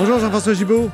Bonjour 0.00 0.18
Jean-François 0.18 0.54
Gibault. 0.54 0.88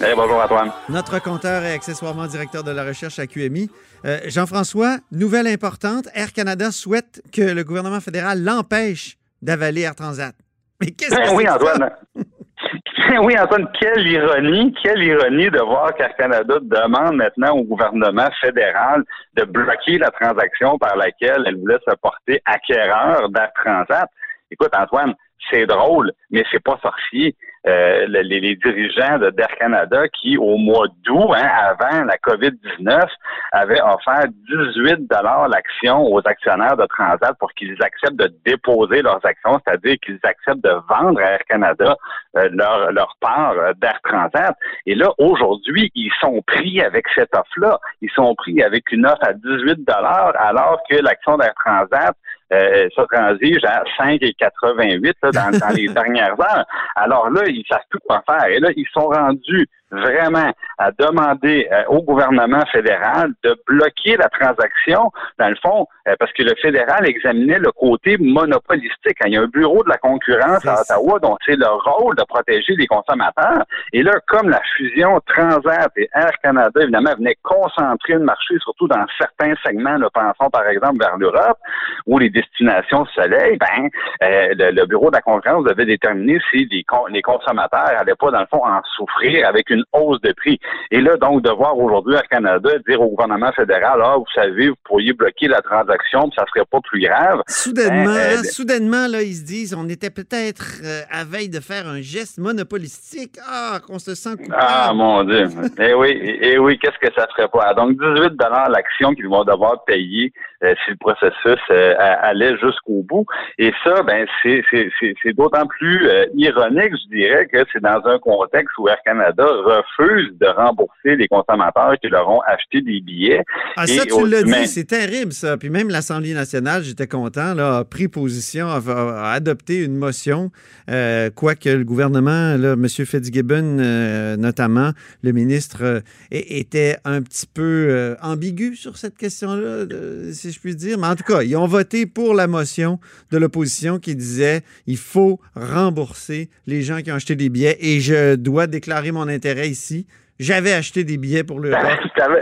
Hey, 0.00 0.12
bonjour 0.16 0.42
Antoine. 0.42 0.72
Notre 0.88 1.22
compteur 1.22 1.62
et 1.62 1.72
accessoirement 1.72 2.26
directeur 2.26 2.64
de 2.64 2.72
la 2.72 2.82
recherche 2.82 3.20
à 3.20 3.28
QMI. 3.28 3.70
Euh, 4.04 4.18
Jean-François, 4.26 4.96
nouvelle 5.12 5.46
importante, 5.46 6.08
Air 6.12 6.32
Canada 6.32 6.72
souhaite 6.72 7.22
que 7.32 7.42
le 7.42 7.62
gouvernement 7.62 8.00
fédéral 8.00 8.42
l'empêche 8.42 9.16
d'avaler 9.42 9.82
Air 9.82 9.94
Transat. 9.94 10.34
Mais 10.80 10.88
qu'est-ce 10.90 11.14
que 11.14 11.36
oui, 11.36 11.48
Antoine. 11.48 11.88
oui, 13.22 13.38
Antoine, 13.38 13.68
quelle 13.78 14.04
ironie, 14.04 14.74
quelle 14.82 15.04
ironie 15.04 15.48
de 15.48 15.60
voir 15.60 15.94
qu'Air 15.94 16.16
Canada 16.16 16.56
demande 16.60 17.14
maintenant 17.14 17.52
au 17.52 17.62
gouvernement 17.62 18.28
fédéral 18.40 19.04
de 19.36 19.44
bloquer 19.44 19.98
la 19.98 20.10
transaction 20.10 20.78
par 20.78 20.96
laquelle 20.96 21.44
elle 21.46 21.60
voulait 21.60 21.78
se 21.88 21.94
porter 21.94 22.42
acquéreur 22.44 23.28
d'Air 23.28 23.52
Transat. 23.54 24.10
Écoute, 24.50 24.72
Antoine, 24.76 25.14
c'est 25.48 25.66
drôle, 25.66 26.10
mais 26.30 26.44
c'est 26.50 26.62
pas 26.62 26.76
sorcier. 26.82 27.36
Euh, 27.68 28.06
les, 28.06 28.54
dirigeants 28.54 29.18
d'Air 29.18 29.48
Canada 29.58 30.06
qui, 30.08 30.38
au 30.38 30.56
mois 30.56 30.86
d'août, 31.04 31.32
hein, 31.34 31.48
avant 31.64 32.04
la 32.04 32.16
COVID-19, 32.18 33.08
avaient 33.50 33.80
offert 33.80 34.26
18 34.48 35.08
dollars 35.08 35.48
l'action 35.48 36.04
aux 36.04 36.20
actionnaires 36.24 36.76
de 36.76 36.86
Transat 36.86 37.36
pour 37.40 37.52
qu'ils 37.54 37.76
acceptent 37.82 38.20
de 38.20 38.32
déposer 38.44 39.02
leurs 39.02 39.24
actions, 39.26 39.58
c'est-à-dire 39.66 39.96
qu'ils 40.04 40.20
acceptent 40.22 40.62
de 40.62 40.76
vendre 40.88 41.18
à 41.20 41.32
Air 41.32 41.44
Canada 41.48 41.96
euh, 42.36 42.48
leur, 42.52 42.92
leur 42.92 43.16
part 43.20 43.54
euh, 43.58 43.72
d'Air 43.78 43.98
Transat. 44.04 44.54
Et 44.86 44.94
là, 44.94 45.10
aujourd'hui, 45.18 45.90
ils 45.96 46.12
sont 46.20 46.40
pris 46.46 46.80
avec 46.80 47.04
cette 47.16 47.34
offre-là. 47.34 47.80
Ils 48.00 48.10
sont 48.10 48.32
pris 48.36 48.62
avec 48.62 48.92
une 48.92 49.06
offre 49.06 49.24
à 49.24 49.32
18 49.32 49.84
dollars 49.84 50.34
alors 50.38 50.78
que 50.88 50.96
l'action 50.96 51.36
d'Air 51.36 51.54
Transat 51.64 52.14
euh, 52.52 52.88
ça 52.94 53.04
transige 53.10 53.64
à 53.64 53.82
5,88 53.98 55.14
dans, 55.32 55.58
dans 55.58 55.74
les 55.74 55.88
dernières 55.94 56.38
heures. 56.40 56.64
Alors 56.94 57.30
là, 57.30 57.42
ils 57.46 57.64
savent 57.68 57.80
tout 57.90 57.98
quoi 58.06 58.22
faire. 58.26 58.46
Et 58.46 58.60
là, 58.60 58.70
ils 58.76 58.86
sont 58.92 59.08
rendus 59.08 59.66
vraiment 59.90 60.52
à 60.78 60.90
demander 60.92 61.68
euh, 61.72 61.84
au 61.88 62.02
gouvernement 62.02 62.64
fédéral 62.72 63.32
de 63.42 63.56
bloquer 63.66 64.16
la 64.16 64.28
transaction, 64.28 65.10
dans 65.38 65.48
le 65.48 65.56
fond, 65.62 65.86
euh, 66.08 66.14
parce 66.18 66.32
que 66.32 66.42
le 66.42 66.54
fédéral 66.60 67.08
examinait 67.08 67.58
le 67.58 67.72
côté 67.72 68.16
monopolistique. 68.18 69.16
Il 69.24 69.32
y 69.32 69.36
a 69.36 69.42
un 69.42 69.46
bureau 69.46 69.82
de 69.82 69.88
la 69.88 69.98
concurrence 69.98 70.64
à 70.66 70.80
Ottawa 70.80 71.18
dont 71.20 71.36
c'est 71.44 71.56
le 71.56 71.66
rôle 71.66 72.16
de 72.16 72.24
protéger 72.24 72.74
les 72.76 72.86
consommateurs. 72.86 73.64
Et 73.92 74.02
là, 74.02 74.12
comme 74.28 74.48
la 74.48 74.60
fusion 74.76 75.20
Transat 75.26 75.90
et 75.96 76.08
Air 76.14 76.32
Canada, 76.42 76.80
évidemment, 76.80 77.14
venait 77.16 77.36
concentrer 77.42 78.14
le 78.14 78.20
marché, 78.20 78.54
surtout 78.60 78.88
dans 78.88 79.04
certains 79.18 79.54
segments, 79.64 79.96
là, 79.96 80.08
pensons 80.12 80.50
par 80.50 80.66
exemple 80.68 80.98
vers 81.00 81.16
l'Europe, 81.16 81.58
ou 82.06 82.18
les 82.18 82.30
destinations 82.30 83.06
soleil, 83.06 83.56
ben, 83.58 83.88
euh, 84.22 84.54
le, 84.54 84.86
bureau 84.86 85.10
de 85.10 85.16
la 85.16 85.22
concurrence 85.22 85.64
devait 85.64 85.86
déterminer 85.86 86.38
si 86.50 86.66
les, 86.70 86.84
les 87.10 87.22
consommateurs 87.22 87.92
n'allaient 87.92 88.14
pas, 88.14 88.30
dans 88.30 88.40
le 88.40 88.46
fond, 88.46 88.64
en 88.64 88.80
souffrir 88.96 89.48
avec 89.48 89.70
une 89.70 89.84
hausse 89.92 90.20
de 90.20 90.32
prix. 90.32 90.60
Et 90.90 91.00
là, 91.00 91.16
donc, 91.16 91.42
de 91.42 91.50
voir 91.50 91.76
aujourd'hui 91.78 92.14
Air 92.14 92.28
Canada 92.28 92.70
dire 92.86 93.00
au 93.00 93.08
gouvernement 93.08 93.52
fédéral, 93.52 94.00
ah, 94.02 94.16
vous 94.16 94.24
savez, 94.34 94.68
vous 94.68 94.76
pourriez 94.84 95.12
bloquer 95.12 95.48
la 95.48 95.60
transaction, 95.60 96.30
ça 96.36 96.44
serait 96.52 96.64
pas 96.70 96.78
plus 96.80 97.00
grave. 97.00 97.42
Soudainement, 97.48 98.04
ben, 98.04 98.38
euh, 98.38 98.42
soudainement, 98.44 99.06
là, 99.08 99.22
ils 99.22 99.34
se 99.34 99.44
disent, 99.44 99.74
on 99.74 99.88
était 99.88 100.10
peut-être 100.10 100.80
euh, 100.84 101.02
à 101.10 101.24
veille 101.24 101.48
de 101.48 101.60
faire 101.60 101.86
un 101.86 102.00
geste 102.00 102.38
monopolistique. 102.38 103.38
Ah, 103.48 103.78
qu'on 103.86 103.98
se 103.98 104.14
sent 104.14 104.36
coupable. 104.36 104.56
Ah, 104.56 104.92
mon 104.94 105.24
Dieu. 105.24 105.48
eh 105.78 105.94
oui, 105.94 106.38
eh 106.40 106.58
oui, 106.58 106.78
qu'est-ce 106.78 106.98
que 106.98 107.12
ça 107.14 107.26
ferait 107.36 107.48
pas? 107.48 107.74
Donc, 107.74 107.92
18 107.92 108.32
l'action 108.70 109.14
qu'ils 109.14 109.28
vont 109.28 109.44
devoir 109.44 109.84
payer 109.84 110.32
euh, 110.62 110.74
si 110.84 110.92
le 110.92 110.96
processus 110.96 111.60
allait 111.98 112.56
jusqu'au 112.58 113.02
bout. 113.02 113.26
Et 113.58 113.72
ça, 113.84 114.02
ben, 114.02 114.26
c'est 114.42 115.32
d'autant 115.34 115.66
plus 115.66 116.08
ironique, 116.34 116.92
je 116.92 117.16
dirais, 117.16 117.46
que 117.46 117.58
c'est 117.72 117.82
dans 117.82 118.00
un 118.04 118.18
contexte 118.18 118.76
où 118.78 118.88
Air 118.88 118.98
Canada 119.04 119.44
refusent 119.46 120.36
de 120.38 120.46
rembourser 120.56 121.16
les 121.16 121.28
consommateurs 121.28 121.94
qui 122.00 122.08
leur 122.08 122.28
ont 122.28 122.40
acheté 122.46 122.80
des 122.80 123.00
billets. 123.00 123.42
Ah, 123.76 123.86
ça, 123.86 124.04
tu 124.04 124.28
l'as 124.28 124.42
dit, 124.42 124.66
c'est 124.66 124.84
terrible, 124.84 125.32
ça. 125.32 125.56
Puis 125.56 125.70
même 125.70 125.88
l'Assemblée 125.88 126.34
nationale, 126.34 126.82
j'étais 126.82 127.06
content, 127.06 127.54
là, 127.54 127.78
a 127.78 127.84
pris 127.84 128.08
position, 128.08 128.68
a, 128.68 129.32
adopté 129.32 129.84
une 129.84 129.96
motion, 129.96 130.50
euh, 130.90 131.30
quoique 131.34 131.68
le 131.68 131.84
gouvernement, 131.84 132.56
là, 132.56 132.72
M. 132.72 132.88
Fitzgibbon, 132.88 133.78
euh, 133.78 134.36
notamment, 134.36 134.92
le 135.22 135.32
ministre, 135.32 135.82
euh, 135.82 136.00
était 136.30 136.96
un 137.04 137.22
petit 137.22 137.46
peu 137.46 138.16
ambigu 138.22 138.76
sur 138.76 138.96
cette 138.96 139.16
question-là, 139.16 139.86
si 140.32 140.50
je 140.52 140.60
puis 140.60 140.74
dire. 140.74 140.98
Mais 140.98 141.06
en 141.06 141.14
tout 141.14 141.24
cas, 141.24 141.42
ils 141.42 141.56
ont 141.56 141.66
voté 141.66 142.06
pour 142.06 142.34
la 142.34 142.46
motion 142.46 142.98
de 143.30 143.38
l'opposition 143.38 143.98
qui 143.98 144.14
disait 144.14 144.62
il 144.86 144.96
faut 144.96 145.40
rembourser 145.54 146.48
les 146.66 146.82
gens 146.82 147.00
qui 147.00 147.10
ont 147.12 147.14
acheté 147.14 147.36
des 147.36 147.48
billets 147.48 147.76
et 147.80 148.00
je 148.00 148.34
dois 148.36 148.66
déclarer 148.66 149.12
mon 149.12 149.28
intérêt 149.28 149.68
ici. 149.68 150.06
J'avais 150.38 150.72
acheté 150.72 151.04
des 151.04 151.16
billets 151.16 151.44
pour 151.44 151.60
le 151.60 151.70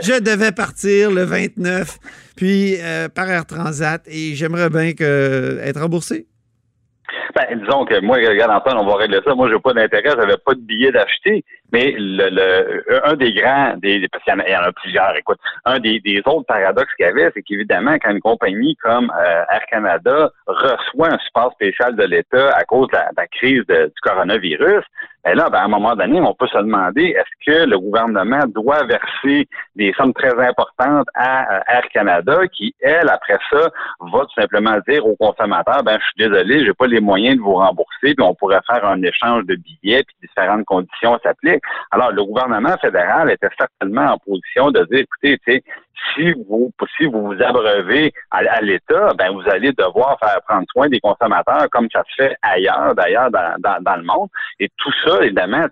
Je 0.01 0.19
devais 0.19 0.51
partir 0.51 1.11
le 1.11 1.23
29, 1.23 1.97
puis 2.35 2.75
euh, 2.79 3.07
par 3.07 3.29
Air 3.29 3.45
Transat, 3.45 4.05
et 4.07 4.35
j'aimerais 4.35 4.69
bien 4.69 4.93
que, 4.93 5.59
être 5.63 5.81
remboursé. 5.81 6.27
Ben, 7.35 7.59
disons 7.59 7.83
que 7.83 7.99
moi, 7.99 8.15
regarde 8.15 8.51
Antoine, 8.51 8.77
on 8.77 8.85
va 8.85 8.95
régler 8.95 9.19
ça. 9.25 9.35
Moi, 9.35 9.49
j'ai 9.49 9.59
pas 9.59 9.73
d'intérêt, 9.73 10.15
j'avais 10.17 10.37
pas 10.37 10.53
de 10.53 10.61
billets 10.61 10.93
d'acheter. 10.93 11.43
Mais 11.73 11.93
le, 11.97 12.29
le, 12.29 13.05
un 13.05 13.15
des 13.15 13.33
grands, 13.33 13.73
des, 13.75 14.07
parce 14.07 14.23
qu'il 14.23 14.33
y, 14.33 14.55
en 14.55 14.61
a 14.61 14.71
plusieurs, 14.71 15.13
écoute, 15.17 15.39
un 15.65 15.79
des, 15.79 15.99
des 15.99 16.21
autres 16.25 16.45
paradoxes 16.47 16.93
qu'il 16.95 17.05
y 17.05 17.09
avait, 17.09 17.29
c'est 17.33 17.41
qu'évidemment, 17.41 17.95
quand 18.01 18.11
une 18.11 18.21
compagnie 18.21 18.77
comme 18.77 19.11
euh, 19.19 19.43
Air 19.51 19.65
Canada 19.69 20.29
reçoit 20.47 21.13
un 21.13 21.17
support 21.25 21.51
spécial 21.53 21.97
de 21.97 22.03
l'État 22.03 22.55
à 22.55 22.63
cause 22.63 22.87
de 22.87 22.97
la, 23.17 23.27
crise 23.27 23.65
du 23.67 24.01
coronavirus, 24.01 24.85
ben 25.25 25.35
là, 25.35 25.49
ben, 25.49 25.57
à 25.57 25.63
un 25.63 25.67
moment 25.67 25.95
donné, 25.95 26.21
on 26.21 26.35
peut 26.35 26.47
se 26.47 26.57
demander 26.57 27.15
est-ce 27.17 27.51
que 27.51 27.65
le 27.65 27.79
gouvernement 27.79 28.45
doit 28.53 28.83
verser 28.83 29.49
des 29.75 29.91
sommes 29.97 30.13
très 30.13 30.39
importantes 30.39 31.07
à 31.15 31.55
euh, 31.55 31.59
Air 31.67 31.89
Canada, 31.91 32.41
qui, 32.47 32.75
elle, 32.79 33.09
après 33.09 33.39
ça, 33.49 33.71
va 34.01 34.19
tout 34.19 34.39
simplement 34.39 34.77
dire 34.87 35.05
aux 35.05 35.15
consommateurs 35.15 35.83
ben 35.83 35.97
je 35.99 36.05
suis 36.05 36.29
désolé, 36.29 36.63
j'ai 36.63 36.73
pas 36.73 36.85
les 36.85 36.99
moyens 36.99 37.24
de 37.33 37.41
vous 37.41 37.55
rembourser, 37.55 38.13
puis 38.13 38.21
on 38.21 38.35
pourrait 38.35 38.61
faire 38.67 38.85
un 38.85 39.01
échange 39.01 39.45
de 39.45 39.55
billets, 39.55 40.03
puis 40.03 40.15
différentes 40.21 40.65
conditions 40.65 41.17
s'appliquent. 41.23 41.63
Alors, 41.91 42.11
le 42.11 42.23
gouvernement 42.23 42.77
fédéral 42.77 43.31
était 43.31 43.49
certainement 43.57 44.13
en 44.13 44.17
position 44.19 44.69
de 44.69 44.85
dire 44.91 44.99
écoutez, 44.99 45.39
tu 45.39 45.53
sais, 45.53 45.63
si 46.13 46.33
vous 46.47 46.71
si 46.97 47.05
vous 47.05 47.27
vous 47.27 47.41
abreuvez 47.41 48.13
à, 48.31 48.61
l'État, 48.61 49.13
ben 49.17 49.31
vous 49.31 49.47
allez 49.49 49.71
devoir 49.71 50.17
faire 50.19 50.39
prendre 50.47 50.65
soin 50.71 50.87
des 50.87 50.99
consommateurs 50.99 51.67
comme 51.71 51.87
ça 51.91 52.03
se 52.09 52.23
fait 52.23 52.35
ailleurs, 52.41 52.95
d'ailleurs 52.95 53.31
dans, 53.31 53.55
dans, 53.59 53.95
le 53.95 54.03
monde. 54.03 54.29
Et 54.59 54.69
tout 54.77 54.91
ça, 55.05 55.23
évidemment, 55.23 55.65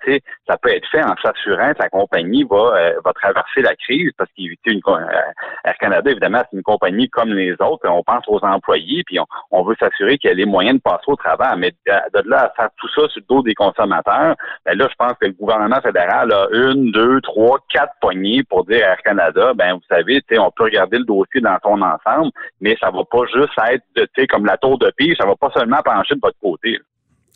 ça 0.47 0.57
peut 0.57 0.69
être 0.69 0.87
fait 0.89 1.03
en 1.03 1.15
s'assurant 1.21 1.73
que 1.73 1.83
la 1.83 1.89
compagnie 1.89 2.43
va 2.43 2.73
euh, 2.75 2.93
va 3.03 3.13
traverser 3.13 3.61
la 3.61 3.75
crise 3.75 4.11
parce 4.17 4.29
qu'éviter 4.35 4.71
une 4.71 4.81
euh, 4.87 5.21
Air 5.65 5.77
Canada, 5.79 6.09
évidemment, 6.09 6.41
c'est 6.49 6.57
une 6.57 6.63
compagnie 6.63 7.09
comme 7.09 7.29
les 7.29 7.53
autres. 7.53 7.87
On 7.87 8.03
pense 8.03 8.23
aux 8.27 8.43
employés, 8.43 9.03
puis 9.05 9.17
on, 9.51 9.63
veut 9.63 9.75
s'assurer 9.79 10.17
qu'il 10.17 10.29
y 10.29 10.33
a 10.33 10.35
les 10.35 10.45
moyens 10.45 10.77
de 10.77 10.81
passer 10.81 11.05
au 11.07 11.15
travail. 11.15 11.57
Mais 11.57 11.71
de, 11.85 12.29
là 12.29 12.45
à 12.45 12.49
faire 12.55 12.69
tout 12.77 12.87
ça 12.89 13.07
sur 13.09 13.21
le 13.21 13.35
dos 13.35 13.43
des 13.43 13.53
consommateurs, 13.53 14.35
ben 14.65 14.77
là, 14.77 14.87
je 14.89 14.95
pense 14.95 15.13
que 15.19 15.27
le 15.27 15.33
gouvernement 15.33 15.79
fédéral 15.81 16.31
a 16.31 16.47
une, 16.51 16.91
deux, 16.91 17.21
trois, 17.21 17.59
quatre 17.69 17.93
poignées 18.01 18.43
pour 18.43 18.65
dire 18.65 18.85
à 18.85 18.91
Air 18.91 19.01
Canada, 19.03 19.53
ben 19.53 19.73
vous 19.73 19.81
savez, 19.89 20.12
on 20.31 20.51
peut 20.51 20.63
regarder 20.63 20.97
le 20.99 21.05
dossier 21.05 21.41
dans 21.41 21.57
son 21.63 21.81
ensemble, 21.81 22.31
mais 22.61 22.75
ça 22.79 22.91
va 22.91 23.03
pas 23.09 23.25
juste 23.33 23.53
être, 23.71 24.27
comme 24.29 24.45
la 24.45 24.57
tour 24.57 24.77
de 24.77 24.91
pire, 24.97 25.15
ça 25.17 25.25
va 25.25 25.35
pas 25.35 25.51
seulement 25.53 25.81
pencher 25.83 26.15
de 26.15 26.19
votre 26.21 26.37
côté. 26.39 26.79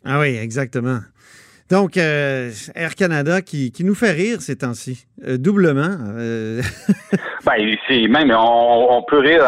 Ah 0.04 0.20
oui, 0.20 0.36
exactement. 0.36 1.00
Donc, 1.70 1.98
euh, 1.98 2.50
Air 2.74 2.94
Canada 2.94 3.42
qui, 3.42 3.72
nous 3.84 3.94
fait 3.94 4.12
rire 4.12 4.40
ces 4.40 4.56
temps-ci, 4.56 5.06
euh, 5.26 5.36
doublement. 5.36 5.98
Euh. 6.16 6.62
ben, 7.44 7.76
c'est 7.86 8.08
même, 8.08 8.34
on, 8.34 9.02
peut 9.06 9.18
rire 9.18 9.46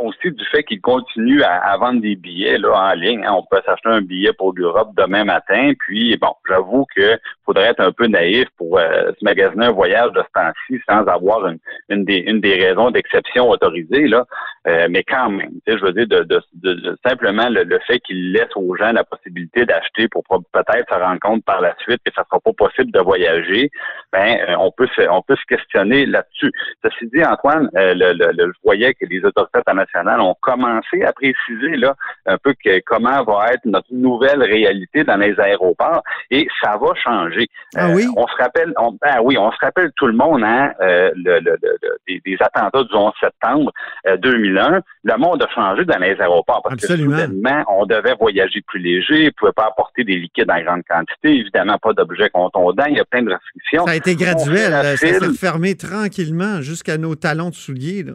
aussi 0.00 0.30
du 0.30 0.44
fait 0.46 0.62
qu'ils 0.62 0.80
continuent 0.80 1.42
à, 1.42 1.76
vendre 1.76 2.00
des 2.00 2.14
billets 2.14 2.58
là, 2.58 2.92
en 2.92 2.92
ligne. 2.92 3.24
Hein. 3.24 3.34
On 3.36 3.42
peut 3.50 3.60
s'acheter 3.66 3.88
un 3.88 4.00
billet 4.00 4.32
pour 4.32 4.52
l'Europe 4.54 4.90
demain 4.96 5.24
matin. 5.24 5.72
Puis, 5.80 6.16
bon, 6.18 6.34
j'avoue 6.48 6.86
qu'il 6.94 7.18
faudrait 7.44 7.70
être 7.70 7.80
un 7.80 7.90
peu 7.90 8.06
naïf 8.06 8.46
pour 8.56 8.78
se 8.78 9.24
magasiner 9.24 9.66
un 9.66 9.72
voyage 9.72 10.12
de 10.12 10.20
ce 10.20 10.40
temps-ci 10.40 10.80
sans 10.88 11.04
avoir 11.06 11.48
une, 11.88 12.04
des, 12.04 12.18
une 12.18 12.40
des 12.40 12.54
raisons 12.54 12.92
d'exception 12.92 13.50
autorisées. 13.50 14.06
Là. 14.06 14.24
mais 14.88 15.02
quand 15.02 15.30
même, 15.30 15.50
je 15.66 15.84
veux 15.84 15.92
dire, 15.92 16.06
de, 16.06 16.96
simplement 17.04 17.48
le, 17.48 17.78
fait 17.88 17.98
qu'ils 18.00 18.32
laissent 18.32 18.56
aux 18.56 18.76
gens 18.76 18.92
la 18.92 19.04
possibilité 19.04 19.64
d'acheter 19.66 20.08
pour 20.08 20.22
peut-être 20.24 20.86
se 20.88 20.98
rendre 20.98 21.20
compte 21.20 21.44
la 21.60 21.74
suite 21.78 22.00
que 22.04 22.12
ça 22.14 22.24
sera 22.24 22.40
pas 22.40 22.52
possible 22.52 22.90
de 22.92 23.00
voyager, 23.00 23.70
ben 24.12 24.38
euh, 24.48 24.56
on 24.58 24.70
peut 24.70 24.88
se, 24.94 25.02
on 25.08 25.22
peut 25.22 25.36
se 25.36 25.44
questionner 25.46 26.06
là-dessus. 26.06 26.50
Ceci 26.82 27.10
dit, 27.12 27.24
Antoine, 27.24 27.70
euh, 27.76 27.94
le, 27.94 28.12
le, 28.12 28.52
je 28.52 28.58
voyais 28.64 28.94
que 28.94 29.04
les 29.06 29.24
autorités 29.24 29.58
internationales 29.58 30.20
ont 30.20 30.36
commencé 30.40 31.02
à 31.02 31.12
préciser 31.12 31.76
là 31.76 31.94
un 32.26 32.38
peu 32.38 32.54
que 32.64 32.80
comment 32.86 33.22
va 33.24 33.52
être 33.52 33.64
notre 33.64 33.92
nouvelle 33.92 34.42
réalité 34.42 35.04
dans 35.04 35.16
les 35.16 35.38
aéroports 35.38 36.02
et 36.30 36.46
ça 36.62 36.76
va 36.76 36.94
changer. 36.94 37.48
Ah 37.76 37.88
oui? 37.94 38.04
Euh, 38.04 38.12
on 38.16 38.26
se 38.26 38.36
rappelle, 38.36 38.72
on, 38.78 38.92
ben 38.92 39.20
oui, 39.22 39.36
on 39.38 39.50
se 39.50 39.58
rappelle 39.60 39.90
tout 39.96 40.06
le 40.06 40.14
monde 40.14 40.42
hein, 40.44 40.72
le, 40.80 41.40
des, 42.06 42.20
des, 42.24 42.36
attentats 42.40 42.84
du 42.84 42.94
11 42.94 43.12
septembre 43.20 43.72
2001. 44.18 44.80
Le 45.04 45.16
monde 45.16 45.42
a 45.42 45.48
changé 45.54 45.84
dans 45.84 45.98
les 45.98 46.20
aéroports 46.20 46.62
parce 46.62 46.74
Absolument. 46.74 47.16
que 47.16 47.64
on 47.68 47.86
devait 47.86 48.14
voyager 48.18 48.62
plus 48.66 48.80
léger, 48.80 49.28
on 49.28 49.38
pouvait 49.38 49.52
pas 49.52 49.66
apporter 49.66 50.04
des 50.04 50.16
liquides 50.16 50.50
en 50.50 50.60
grande 50.60 50.82
quantité 50.88 51.44
évidemment 51.46 51.78
pas 51.78 51.92
d'objets 51.92 52.30
contondants. 52.30 52.86
Il 52.88 52.96
y 52.96 53.00
a 53.00 53.04
plein 53.04 53.22
de 53.22 53.30
restrictions. 53.30 53.86
Ça 53.86 53.92
a 53.92 53.96
été 53.96 54.14
graduel. 54.16 54.72
Ça 54.72 54.96
s'est 54.96 55.32
fermé 55.34 55.74
tranquillement 55.74 56.60
jusqu'à 56.60 56.98
nos 56.98 57.14
talons 57.14 57.50
de 57.50 57.54
souliers. 57.54 58.02
Là. 58.02 58.12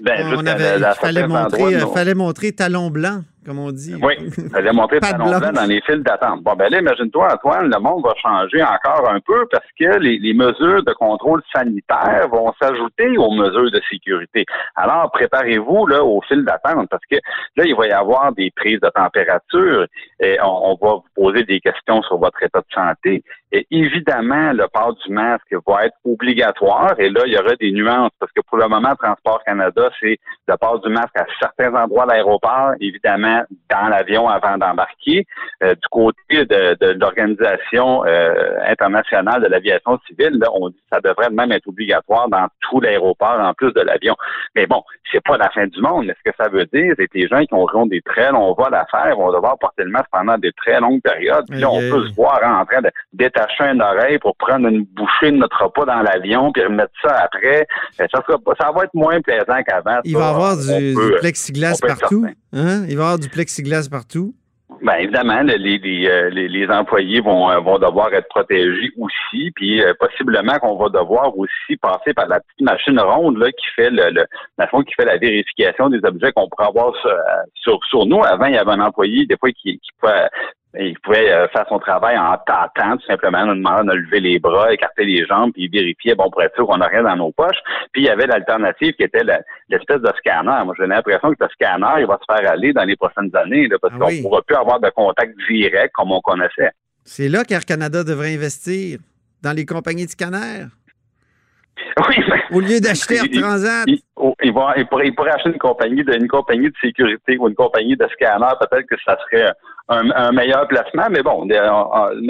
Ben, 0.00 0.34
on 0.36 0.46
avait, 0.46 0.78
il 0.78 0.94
fallait 1.00 1.26
montrer, 1.28 1.78
fallait 1.94 2.14
montrer 2.14 2.52
talon 2.52 2.90
blanc 2.90 3.22
comme 3.44 3.58
on 3.58 3.72
dit. 3.72 3.94
Oui, 4.00 4.14
ça 4.52 4.58
a 4.58 4.72
montré 4.72 5.00
talon 5.00 5.26
blanc 5.26 5.52
dans 5.52 5.68
les 5.68 5.80
files 5.82 6.02
d'attente. 6.02 6.42
Bon, 6.42 6.54
ben 6.54 6.70
là, 6.70 6.78
imagine-toi, 6.78 7.34
Antoine, 7.34 7.70
le 7.70 7.80
monde 7.80 8.04
va 8.04 8.14
changer 8.22 8.62
encore 8.62 9.10
un 9.10 9.20
peu 9.20 9.46
parce 9.50 9.66
que 9.78 9.98
les, 9.98 10.18
les 10.18 10.34
mesures 10.34 10.84
de 10.84 10.92
contrôle 10.92 11.42
sanitaire 11.54 12.28
vont 12.30 12.52
s'ajouter 12.60 13.16
aux 13.18 13.32
mesures 13.32 13.70
de 13.70 13.80
sécurité. 13.90 14.44
Alors, 14.76 15.10
préparez-vous 15.10 15.86
là 15.86 16.04
au 16.04 16.20
fil 16.22 16.44
d'attente 16.44 16.88
parce 16.88 17.04
que 17.10 17.16
là, 17.56 17.64
il 17.64 17.74
va 17.74 17.86
y 17.86 17.92
avoir 17.92 18.32
des 18.32 18.50
prises 18.54 18.80
de 18.80 18.88
température 18.88 19.86
et 20.20 20.38
on, 20.42 20.76
va 20.80 20.94
vous 20.94 21.04
poser 21.14 21.44
des 21.44 21.60
questions 21.60 22.02
sur 22.02 22.18
votre 22.18 22.42
état 22.42 22.60
de 22.60 22.74
santé. 22.74 23.22
Et 23.50 23.66
évidemment, 23.70 24.52
le 24.52 24.66
port 24.72 24.94
du 24.94 25.12
masque 25.12 25.54
va 25.66 25.86
être 25.86 25.96
obligatoire 26.04 26.94
et 26.98 27.10
là, 27.10 27.22
il 27.26 27.32
y 27.32 27.38
aura 27.38 27.54
des 27.56 27.72
nuances 27.72 28.12
parce 28.18 28.32
que 28.32 28.40
pour 28.48 28.58
le 28.58 28.68
moment, 28.68 28.94
Transport 28.96 29.42
Canada, 29.44 29.90
c'est 30.00 30.18
le 30.48 30.56
port 30.56 30.80
du 30.80 30.88
masque 30.90 31.16
à 31.16 31.26
certains 31.38 31.74
endroits 31.74 32.04
de 32.04 32.12
l'aéroport, 32.12 32.72
évidemment 32.80 33.31
dans 33.70 33.88
l'avion 33.88 34.28
avant 34.28 34.58
d'embarquer. 34.58 35.26
Euh, 35.62 35.74
du 35.74 35.88
côté 35.90 36.44
de, 36.44 36.98
l'Organisation 36.98 38.04
euh, 38.04 38.58
internationale 38.66 39.42
de 39.42 39.48
l'aviation 39.48 39.98
civile, 40.06 40.38
là, 40.40 40.48
on 40.54 40.68
dit 40.68 40.76
que 40.76 40.96
ça 40.96 41.00
devrait 41.00 41.30
même 41.30 41.52
être 41.52 41.66
obligatoire 41.66 42.28
dans 42.28 42.46
tout 42.60 42.80
l'aéroport 42.80 43.38
en 43.40 43.54
plus 43.54 43.72
de 43.72 43.80
l'avion. 43.80 44.16
Mais 44.54 44.66
bon, 44.66 44.82
c'est 45.10 45.22
pas 45.22 45.36
la 45.36 45.50
fin 45.50 45.66
du 45.66 45.80
monde. 45.80 46.06
Mais 46.06 46.14
ce 46.24 46.30
que 46.30 46.36
ça 46.38 46.48
veut 46.48 46.66
dire, 46.72 46.94
c'est 46.98 47.06
que 47.06 47.18
les 47.18 47.28
gens 47.28 47.40
qui 47.44 47.54
auront 47.54 47.86
des 47.86 48.02
très 48.02 48.30
longs 48.32 48.54
vols 48.54 48.74
à 48.74 48.86
faire 48.90 49.16
vont 49.16 49.32
devoir 49.32 49.58
porter 49.58 49.84
le 49.84 49.90
masque 49.90 50.08
pendant 50.10 50.38
des 50.38 50.52
très 50.52 50.80
longues 50.80 51.02
périodes. 51.02 51.44
Puis 51.48 51.60
là, 51.60 51.70
on 51.70 51.78
peut 51.78 52.06
se 52.08 52.14
voir 52.14 52.40
en 52.44 52.64
train 52.64 52.82
de 52.82 52.90
détacher 53.12 53.64
une 53.64 53.82
oreille 53.82 54.18
pour 54.18 54.36
prendre 54.36 54.68
une 54.68 54.84
bouchée 54.84 55.30
de 55.30 55.36
notre 55.36 55.62
repas 55.62 55.84
dans 55.84 56.02
l'avion 56.02 56.52
puis 56.52 56.64
remettre 56.64 56.92
ça 57.02 57.16
après. 57.24 57.66
Ça, 57.96 58.06
sera, 58.08 58.38
ça 58.60 58.72
va 58.72 58.84
être 58.84 58.94
moins 58.94 59.20
plaisant 59.20 59.62
qu'avant. 59.66 60.00
Il 60.04 60.16
va 60.16 60.26
y 60.26 60.28
avoir 60.28 60.56
du, 60.56 60.94
plexiglas 61.20 61.78
partout. 61.80 62.26
Hein? 62.52 62.84
Il 62.88 62.96
va 62.96 63.02
y 63.02 63.06
avoir 63.06 63.18
du 63.22 63.28
plexiglas 63.28 63.88
partout? 63.90 64.34
Bien, 64.80 64.96
évidemment, 64.96 65.42
les, 65.42 66.08
euh, 66.08 66.30
les, 66.30 66.48
les, 66.48 66.66
employés 66.68 67.20
vont, 67.20 67.50
euh, 67.50 67.60
vont 67.60 67.78
devoir 67.78 68.12
être 68.14 68.28
protégés 68.28 68.90
aussi, 68.98 69.52
puis 69.54 69.80
euh, 69.82 69.92
possiblement 69.98 70.58
qu'on 70.58 70.76
va 70.76 70.88
devoir 70.88 71.36
aussi 71.38 71.76
passer 71.80 72.12
par 72.14 72.26
la 72.26 72.40
petite 72.40 72.62
machine 72.62 72.98
ronde 72.98 73.38
là, 73.38 73.52
qui 73.52 73.66
fait 73.76 73.90
le, 73.90 74.10
le 74.10 74.82
qui 74.84 74.94
fait 74.94 75.04
la 75.04 75.18
vérification 75.18 75.88
des 75.88 76.00
objets 76.04 76.32
qu'on 76.32 76.48
pourrait 76.48 76.68
avoir 76.68 76.92
sur, 77.54 77.78
sur, 77.88 78.06
nous. 78.06 78.24
Avant, 78.24 78.46
il 78.46 78.54
y 78.54 78.58
avait 78.58 78.72
un 78.72 78.80
employé, 78.80 79.26
des 79.26 79.36
fois, 79.36 79.50
qui, 79.52 79.78
qui 79.78 79.90
pouvait 80.00 80.28
il 80.78 80.98
pouvait 81.00 81.30
euh, 81.30 81.48
faire 81.48 81.66
son 81.68 81.78
travail 81.78 82.16
en 82.16 82.36
tâtant, 82.38 82.96
tout 82.96 83.06
simplement, 83.06 83.44
nous 83.46 83.56
demandant 83.56 83.92
de 83.92 83.98
lever 83.98 84.20
les 84.20 84.38
bras, 84.38 84.72
écarter 84.72 85.04
les 85.04 85.26
jambes, 85.26 85.52
puis 85.52 85.68
vérifier, 85.68 86.14
bon, 86.14 86.30
pour 86.30 86.42
être 86.42 86.54
sûr 86.54 86.66
qu'on 86.66 86.78
n'a 86.78 86.86
rien 86.86 87.02
dans 87.02 87.16
nos 87.16 87.32
poches. 87.32 87.58
Puis 87.92 88.02
il 88.02 88.06
y 88.06 88.08
avait 88.08 88.26
l'alternative 88.26 88.94
qui 88.94 89.02
était 89.02 89.24
l'espèce 89.68 90.00
de 90.00 90.10
scanner. 90.18 90.64
Moi, 90.64 90.74
j'ai 90.78 90.86
l'impression 90.86 91.30
que 91.30 91.44
le 91.44 91.48
scanner, 91.50 92.00
il 92.00 92.06
va 92.06 92.18
se 92.18 92.34
faire 92.34 92.50
aller 92.50 92.72
dans 92.72 92.84
les 92.84 92.96
prochaines 92.96 93.34
années, 93.36 93.68
parce 93.68 93.94
ah 93.94 93.98
qu'on 93.98 94.10
ne 94.10 94.22
pourra 94.22 94.42
plus 94.42 94.56
avoir 94.56 94.80
de 94.80 94.88
contact 94.90 95.34
direct 95.48 95.92
comme 95.94 96.12
on 96.12 96.20
connaissait. 96.20 96.70
C'est 97.04 97.28
là 97.28 97.44
qu'Air 97.44 97.64
Canada 97.64 98.04
devrait 98.04 98.34
investir, 98.34 98.98
dans 99.42 99.52
les 99.52 99.66
compagnies 99.66 100.06
de 100.06 100.10
scanners? 100.10 100.66
Oui, 102.08 102.16
Au 102.52 102.60
lieu 102.60 102.80
d'acheter 102.80 103.16
Air 103.16 103.40
Transat? 103.40 103.86
Oh, 104.16 104.34
il, 104.42 104.52
va, 104.52 104.74
il, 104.76 104.86
pourrait, 104.86 105.08
il, 105.08 105.14
pourrait, 105.14 105.32
acheter 105.32 105.50
une 105.50 105.58
compagnie, 105.58 106.04
de, 106.04 106.14
une 106.14 106.28
compagnie 106.28 106.68
de 106.68 106.74
sécurité 106.80 107.36
ou 107.38 107.48
une 107.48 107.54
compagnie 107.54 107.96
de 107.96 108.06
scanner. 108.12 108.52
Peut-être 108.60 108.86
que 108.86 108.94
ça 109.04 109.16
serait 109.24 109.52
un, 109.88 110.32
meilleur 110.32 110.66
placement, 110.68 111.08
mais 111.10 111.22
bon. 111.22 111.46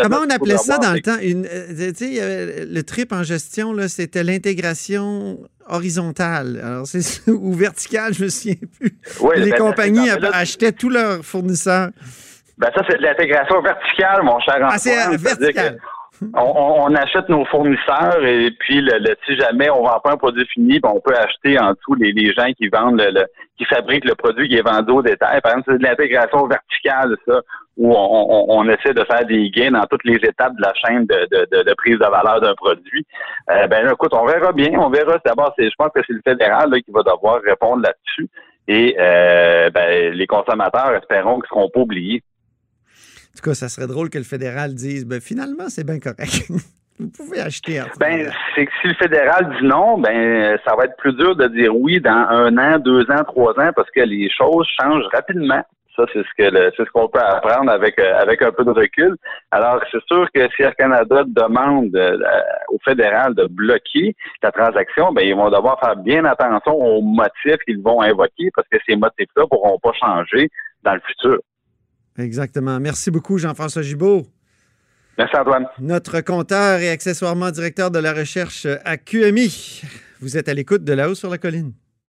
Comment 0.01 0.19
on 0.27 0.31
appelait 0.31 0.57
ça 0.57 0.79
dans 0.79 0.93
le 0.93 1.01
temps? 1.01 1.19
Une, 1.21 1.47
euh, 1.47 2.65
le 2.69 2.83
trip 2.83 3.13
en 3.13 3.23
gestion, 3.23 3.75
c'était 3.89 4.25
l'intégration 4.25 5.39
horizontale. 5.69 6.61
Alors, 6.63 6.87
c'est 6.87 7.29
ou 7.31 7.53
verticale, 7.53 8.15
je 8.15 8.25
me 8.25 8.29
souviens 8.29 8.57
plus. 8.79 8.97
Les 9.37 9.51
ben, 9.51 9.59
compagnies 9.59 10.11
achetaient 10.11 10.73
tous 10.73 10.91
leurs 10.91 11.25
fournisseurs. 11.25 11.91
Ben 12.59 12.71
ça, 12.75 12.83
c'est 12.89 12.99
de 12.99 13.03
l'intégration 13.03 13.61
verticale, 13.63 14.23
mon 14.23 14.39
cher 14.41 14.57
Ah, 14.63 14.79
c'est 14.79 15.07
euh, 15.07 15.17
vertical 15.17 15.79
on, 16.35 16.95
achète 16.95 17.29
nos 17.29 17.45
fournisseurs 17.47 18.25
et 18.25 18.51
puis 18.59 18.81
le, 18.81 19.15
si 19.27 19.37
jamais 19.37 19.71
on 19.71 19.83
vend 19.83 20.01
pas 20.01 20.13
un 20.13 20.17
produit 20.17 20.47
fini, 20.47 20.81
ben, 20.81 20.91
on 20.95 21.01
peut 21.01 21.17
acheter 21.17 21.59
en 21.59 21.73
dessous 21.73 21.95
les, 21.95 22.33
gens 22.33 22.53
qui 22.57 22.69
vendent 22.69 23.01
le, 23.01 23.25
qui 23.59 23.65
fabriquent 23.65 24.05
le 24.05 24.15
produit 24.15 24.49
qui 24.49 24.57
est 24.57 24.69
vendu 24.69 24.93
au 24.93 25.03
détail. 25.03 25.41
Par 25.41 25.53
exemple, 25.53 25.73
c'est 25.73 25.79
de 25.79 25.85
l'intégration 25.85 26.47
verticale, 26.47 27.17
ça, 27.27 27.41
où 27.77 27.93
on, 27.95 28.69
essaie 28.69 28.93
de 28.93 29.05
faire 29.05 29.25
des 29.25 29.51
gains 29.51 29.71
dans 29.71 29.87
toutes 29.87 30.05
les 30.05 30.17
étapes 30.17 30.55
de 30.57 30.63
la 30.63 30.75
chaîne 30.75 31.07
de, 31.07 31.75
prise 31.75 31.99
de 31.99 32.07
valeur 32.07 32.41
d'un 32.41 32.55
produit. 32.55 33.07
Euh, 33.51 33.67
ben 33.67 33.91
écoute, 33.91 34.13
on 34.13 34.27
verra 34.27 34.53
bien, 34.53 34.79
on 34.79 34.91
verra. 34.91 35.19
D'abord, 35.25 35.55
je 35.59 35.69
pense 35.79 35.91
que 35.95 36.01
c'est 36.07 36.13
le 36.13 36.23
fédéral 36.25 36.71
qui 36.83 36.91
va 36.91 37.03
devoir 37.03 37.41
répondre 37.43 37.83
là-dessus. 37.83 38.29
Et 38.69 38.95
euh, 38.99 39.71
ben, 39.71 40.13
les 40.13 40.27
consommateurs, 40.27 40.95
espérons 40.95 41.41
qu'ils 41.41 41.45
ne 41.45 41.61
seront 41.61 41.71
pas 41.71 41.81
oubliés. 41.81 42.23
En 43.33 43.39
tout 43.39 43.49
cas, 43.49 43.55
ça 43.55 43.69
serait 43.69 43.87
drôle 43.87 44.11
que 44.11 44.19
le 44.19 44.25
fédéral 44.25 44.75
dise 44.75 45.07
ben, 45.07 45.21
finalement, 45.21 45.69
c'est 45.69 45.85
bien 45.85 45.99
correct. 45.99 46.51
Vous 46.99 47.09
pouvez 47.09 47.41
acheter 47.41 47.79
un 47.79 47.87
Ben, 47.99 48.31
c'est 48.55 48.67
que 48.67 48.73
si 48.81 48.89
le 48.89 48.95
fédéral 48.95 49.57
dit 49.59 49.67
non, 49.67 49.99
ben 49.99 50.59
ça 50.65 50.77
va 50.77 50.85
être 50.85 50.97
plus 50.99 51.15
dur 51.15 51.35
de 51.35 51.49
dire 51.49 51.75
oui 51.75 52.01
dans 52.01 52.27
un 52.29 52.57
an, 52.59 52.79
deux 52.79 53.11
ans, 53.11 53.25
trois 53.27 53.59
ans, 53.59 53.71
parce 53.75 53.91
que 53.91 54.01
les 54.01 54.31
choses 54.31 54.69
changent 54.79 55.09
rapidement. 55.13 55.63
Ça, 55.97 56.05
c'est 56.13 56.23
ce 56.23 56.29
que 56.39 56.73
c'est 56.77 56.85
ce 56.85 56.91
qu'on 56.91 57.09
peut 57.09 57.21
apprendre 57.21 57.71
avec 57.71 57.99
euh, 57.99 58.21
avec 58.21 58.41
un 58.41 58.51
peu 58.51 58.65
de 58.65 58.71
recul. 58.71 59.17
Alors, 59.51 59.83
c'est 59.91 60.03
sûr 60.07 60.27
que 60.33 60.49
si 60.55 60.63
Air 60.63 60.75
Canada 60.77 61.25
demande 61.27 61.95
euh, 61.97 62.19
au 62.69 62.79
fédéral 62.85 63.35
de 63.35 63.47
bloquer 63.47 64.15
la 64.43 64.53
transaction, 64.53 65.13
ben 65.13 65.23
ils 65.27 65.35
vont 65.35 65.51
devoir 65.51 65.79
faire 65.81 65.97
bien 65.97 66.25
attention 66.25 66.75
aux 66.75 67.03
motifs 67.03 67.63
qu'ils 67.67 67.83
vont 67.83 68.01
invoquer 68.01 68.51
parce 68.55 68.69
que 68.69 68.79
ces 68.87 68.97
motifs-là 68.97 69.47
pourront 69.51 69.79
pas 69.83 69.93
changer 69.93 70.49
dans 70.83 70.95
le 70.95 71.01
futur. 71.01 71.41
Exactement. 72.19 72.79
Merci 72.81 73.11
beaucoup, 73.11 73.39
Jean-François 73.39 73.83
Gibault. 73.83 74.27
Merci, 75.19 75.37
Antoine. 75.37 75.67
Notre 75.79 76.21
compteur 76.21 76.81
et 76.81 76.89
accessoirement 76.89 77.51
directeur 77.51 77.91
de 77.91 77.99
la 77.99 78.13
recherche 78.13 78.67
à 78.85 78.97
QMI. 78.97 79.83
Vous 80.21 80.37
êtes 80.37 80.49
à 80.49 80.55
l'écoute 80.55 80.85
de 80.85 80.93
là-haut 80.93 81.15
sur 81.15 81.31
la 81.31 81.39
colline. 81.39 81.73